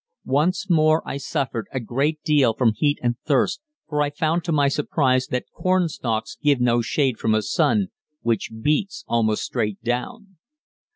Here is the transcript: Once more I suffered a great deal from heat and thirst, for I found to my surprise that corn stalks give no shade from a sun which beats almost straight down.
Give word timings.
Once 0.25 0.67
more 0.67 1.07
I 1.07 1.17
suffered 1.17 1.67
a 1.71 1.79
great 1.79 2.23
deal 2.23 2.55
from 2.55 2.73
heat 2.75 2.97
and 3.03 3.19
thirst, 3.23 3.61
for 3.87 4.01
I 4.01 4.09
found 4.09 4.43
to 4.45 4.51
my 4.51 4.67
surprise 4.67 5.27
that 5.27 5.51
corn 5.53 5.89
stalks 5.89 6.39
give 6.41 6.59
no 6.59 6.81
shade 6.81 7.19
from 7.19 7.35
a 7.35 7.43
sun 7.43 7.89
which 8.23 8.49
beats 8.63 9.05
almost 9.07 9.43
straight 9.43 9.79
down. 9.83 10.37